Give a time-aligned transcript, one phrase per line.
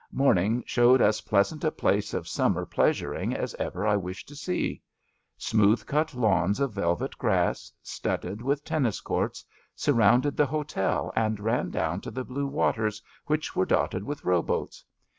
[0.11, 4.81] Morning showed as pleasant a place of summer pleasuring as ever I wished to see.
[5.37, 9.45] Smooth cut lawns of vel vet grass, studded with tennis courts,
[9.75, 14.83] surrounded the hotel and ran down to the blue waters, which were dotted with rowboats.